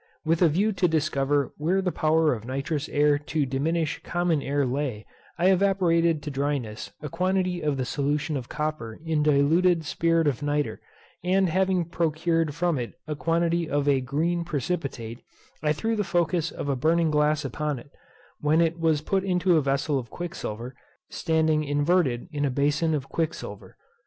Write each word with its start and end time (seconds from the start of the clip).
With 0.25 0.41
a 0.41 0.49
view 0.49 0.71
to 0.71 0.87
discover 0.87 1.53
where 1.57 1.79
the 1.79 1.91
power 1.91 2.33
of 2.33 2.43
nitrous 2.43 2.89
air 2.89 3.19
to 3.19 3.45
diminish 3.45 4.01
common 4.01 4.41
air 4.41 4.65
lay, 4.65 5.05
I 5.37 5.51
evaporated 5.51 6.23
to 6.23 6.31
dryness 6.31 6.91
a 7.03 7.07
quantity 7.07 7.61
of 7.61 7.77
the 7.77 7.85
solution 7.85 8.35
of 8.35 8.49
copper 8.49 8.99
in 9.05 9.21
diluted 9.21 9.85
spirit 9.85 10.25
of 10.25 10.41
nitre; 10.41 10.79
and 11.23 11.49
having 11.49 11.85
procured 11.85 12.55
from 12.55 12.79
it 12.79 12.95
a 13.05 13.15
quantity 13.15 13.69
of 13.69 13.87
a 13.87 14.01
green 14.01 14.43
precipitate, 14.43 15.19
I 15.61 15.71
threw 15.71 15.95
the 15.95 16.03
focus 16.03 16.49
of 16.49 16.67
a 16.67 16.75
burning 16.75 17.11
glass 17.11 17.45
upon 17.45 17.77
it, 17.77 17.91
when 18.39 18.59
it 18.59 18.79
was 18.79 19.01
put 19.01 19.23
into 19.23 19.55
a 19.55 19.61
vessel 19.61 19.99
of 19.99 20.09
quicksilver, 20.09 20.73
standing 21.11 21.63
inverted 21.63 22.27
in 22.31 22.43
a 22.43 22.49
bason 22.49 22.95
of 22.95 23.07
quicksilver. 23.07 23.77